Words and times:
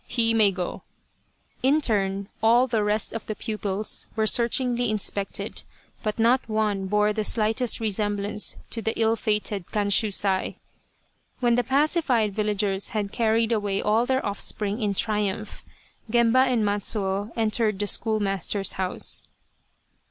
He 0.07 0.33
may 0.33 0.49
go!" 0.49 0.81
In 1.61 1.79
turn, 1.79 2.27
all 2.41 2.65
the 2.65 2.83
rest 2.83 3.13
of 3.13 3.27
the 3.27 3.35
pupils 3.35 4.07
were 4.15 4.25
searchingly 4.25 4.89
inspected, 4.89 5.61
but 6.01 6.17
not 6.17 6.49
one 6.49 6.87
bore 6.87 7.13
the 7.13 7.23
slightest 7.23 7.79
resemblance 7.79 8.57
to 8.71 8.81
the 8.81 8.99
ill 8.99 9.15
fated 9.15 9.67
Kanshusai. 9.71 10.55
When 11.39 11.53
the 11.53 11.63
pacified 11.63 12.33
villagers 12.35 12.89
had 12.97 13.11
carried 13.11 13.51
away 13.51 13.79
all 13.79 14.07
their 14.07 14.25
offspring 14.25 14.81
in 14.81 14.95
triumph, 14.95 15.63
Gemba 16.09 16.45
and 16.47 16.65
Matsuo 16.65 17.31
entered 17.35 17.77
the 17.77 17.85
schoolmaster's 17.85 18.73
house. 18.81 19.23